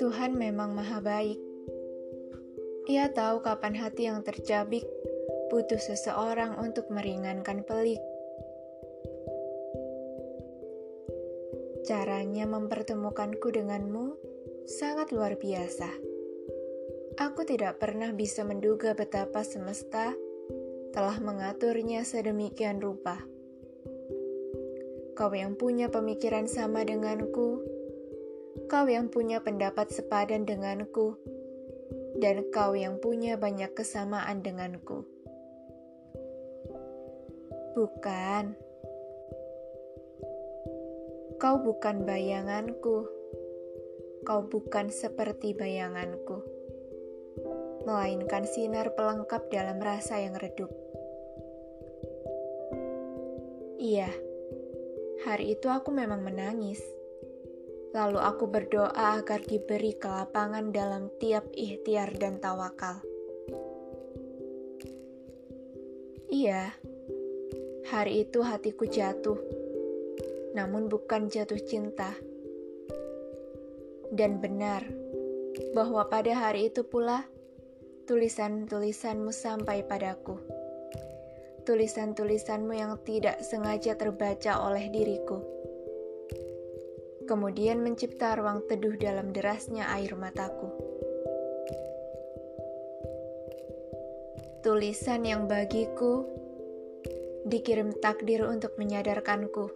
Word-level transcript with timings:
Tuhan 0.00 0.32
memang 0.32 0.72
maha 0.72 1.04
baik. 1.04 1.36
Ia 2.88 3.12
tahu 3.12 3.44
kapan 3.44 3.76
hati 3.76 4.08
yang 4.08 4.24
tercabik 4.24 4.88
butuh 5.52 5.76
seseorang 5.76 6.56
untuk 6.56 6.88
meringankan 6.88 7.68
pelik. 7.68 8.00
Caranya 11.84 12.48
mempertemukanku 12.48 13.52
denganmu 13.52 14.16
sangat 14.64 15.12
luar 15.12 15.36
biasa. 15.36 15.92
Aku 17.20 17.44
tidak 17.44 17.76
pernah 17.76 18.08
bisa 18.16 18.40
menduga 18.40 18.96
betapa 18.96 19.44
semesta 19.44 20.16
telah 20.96 21.20
mengaturnya 21.20 22.08
sedemikian 22.08 22.80
rupa. 22.80 23.33
Kau 25.14 25.30
yang 25.30 25.54
punya 25.54 25.86
pemikiran 25.86 26.50
sama 26.50 26.82
denganku, 26.82 27.62
kau 28.66 28.86
yang 28.90 29.06
punya 29.06 29.38
pendapat 29.38 29.86
sepadan 29.94 30.42
denganku, 30.42 31.14
dan 32.18 32.42
kau 32.50 32.74
yang 32.74 32.98
punya 32.98 33.38
banyak 33.38 33.70
kesamaan 33.78 34.42
denganku. 34.42 35.06
Bukan, 37.78 38.58
kau 41.38 41.62
bukan 41.62 42.02
bayanganku, 42.02 43.06
kau 44.26 44.42
bukan 44.50 44.90
seperti 44.90 45.54
bayanganku, 45.54 46.42
melainkan 47.86 48.42
sinar 48.50 48.90
pelengkap 48.98 49.46
dalam 49.46 49.78
rasa 49.78 50.18
yang 50.18 50.34
redup. 50.34 50.74
Iya, 53.78 54.10
hari 55.24 55.56
itu 55.56 55.72
aku 55.72 55.88
memang 55.90 56.20
menangis 56.20 56.80
Lalu 57.94 58.18
aku 58.18 58.50
berdoa 58.50 58.90
agar 58.90 59.38
diberi 59.38 59.94
kelapangan 59.94 60.74
dalam 60.74 61.14
tiap 61.22 61.46
ikhtiar 61.54 62.10
dan 62.18 62.42
tawakal. 62.42 62.98
Iya, 66.26 66.74
hari 67.86 68.26
itu 68.26 68.42
hatiku 68.42 68.90
jatuh, 68.90 69.38
namun 70.58 70.90
bukan 70.90 71.30
jatuh 71.30 71.62
cinta. 71.62 72.18
Dan 74.10 74.42
benar 74.42 74.82
bahwa 75.70 76.10
pada 76.10 76.34
hari 76.34 76.74
itu 76.74 76.82
pula 76.82 77.30
tulisan-tulisanmu 78.10 79.30
sampai 79.30 79.86
padaku. 79.86 80.53
Tulisan-tulisanmu 81.64 82.76
yang 82.76 83.00
tidak 83.02 83.40
sengaja 83.40 83.96
terbaca 83.96 84.68
oleh 84.68 84.92
diriku 84.92 85.54
kemudian 87.24 87.80
mencipta 87.80 88.36
ruang 88.36 88.68
teduh 88.68 88.94
dalam 89.00 89.32
derasnya 89.32 89.88
air 89.96 90.12
mataku. 90.12 90.68
Tulisan 94.60 95.24
yang 95.24 95.44
bagiku 95.44 96.24
dikirim 97.48 97.92
takdir 98.00 98.44
untuk 98.48 98.76
menyadarkanku 98.80 99.68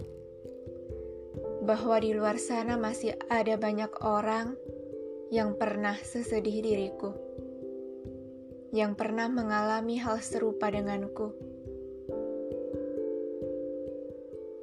bahwa 1.64 2.00
di 2.00 2.16
luar 2.16 2.41
sana 2.41 2.81
masih 2.81 3.12
ada 3.28 3.61
banyak 3.61 3.92
orang 4.00 4.56
yang 5.28 5.53
pernah 5.61 5.92
sesedih 6.00 6.64
diriku, 6.64 7.12
yang 8.72 8.97
pernah 8.97 9.28
mengalami 9.28 10.00
hal 10.00 10.25
serupa 10.25 10.72
denganku 10.72 11.36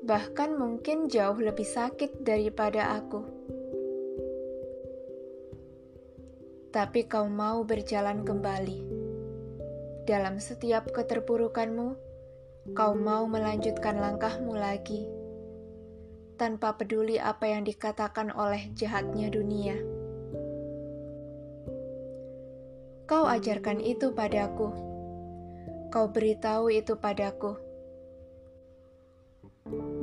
bahkan 0.06 0.54
mungkin 0.54 1.10
jauh 1.10 1.34
lebih 1.34 1.66
sakit 1.66 2.22
daripada 2.22 2.94
aku. 3.02 3.26
Tapi 6.70 7.10
kau 7.10 7.26
mau 7.26 7.66
berjalan 7.66 8.22
kembali. 8.22 8.80
Dalam 10.06 10.38
setiap 10.38 10.94
keterpurukanmu, 10.94 11.98
kau 12.78 12.94
mau 12.94 13.26
melanjutkan 13.26 13.98
langkahmu 13.98 14.54
lagi, 14.54 15.10
tanpa 16.38 16.78
peduli 16.78 17.18
apa 17.18 17.50
yang 17.50 17.66
dikatakan 17.66 18.30
oleh 18.30 18.70
jahatnya 18.78 19.34
dunia. 19.34 19.74
Kau 23.10 23.26
ajarkan 23.26 23.82
itu 23.82 24.14
padaku. 24.14 24.70
Kau 25.90 26.14
beritahu 26.14 26.70
itu 26.70 26.94
padaku 26.94 27.65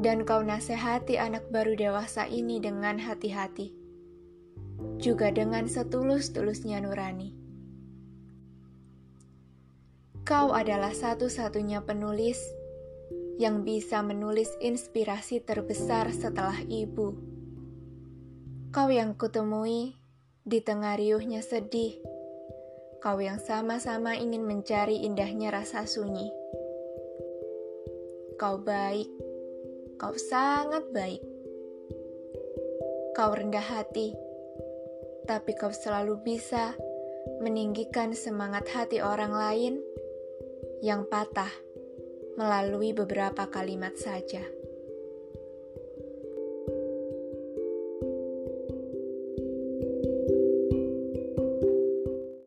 dan 0.03 0.27
kau 0.27 0.43
nasihati 0.43 1.15
anak 1.15 1.47
baru 1.55 1.79
dewasa 1.79 2.27
ini 2.27 2.59
dengan 2.59 2.99
hati-hati, 2.99 3.71
juga 4.99 5.31
dengan 5.31 5.71
setulus-tulusnya 5.71 6.83
nurani. 6.83 7.39
Kau 10.27 10.51
adalah 10.51 10.91
satu-satunya 10.91 11.87
penulis 11.87 12.43
yang 13.39 13.63
bisa 13.63 14.03
menulis 14.03 14.51
inspirasi 14.59 15.39
terbesar 15.43 16.11
setelah 16.11 16.59
ibu. 16.67 17.15
Kau 18.75 18.91
yang 18.91 19.15
kutemui 19.15 19.95
di 20.43 20.59
tengah 20.59 20.99
riuhnya 20.99 21.47
sedih, 21.47 21.95
kau 22.99 23.23
yang 23.23 23.39
sama-sama 23.39 24.19
ingin 24.19 24.43
mencari 24.43 25.07
indahnya 25.07 25.55
rasa 25.55 25.87
sunyi. 25.87 26.31
Kau 28.39 28.59
baik 28.59 29.32
Kau 30.03 30.19
sangat 30.19 30.91
baik. 30.91 31.23
Kau 33.15 33.31
rendah 33.31 33.63
hati, 33.63 34.11
tapi 35.31 35.55
kau 35.55 35.71
selalu 35.71 36.19
bisa 36.27 36.75
meninggikan 37.39 38.11
semangat 38.11 38.67
hati 38.75 38.99
orang 38.99 39.31
lain 39.31 39.79
yang 40.83 41.07
patah 41.07 41.55
melalui 42.35 42.91
beberapa 42.91 43.47
kalimat 43.47 43.95
saja. 43.95 44.43